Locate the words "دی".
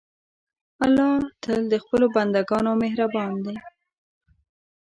3.45-3.55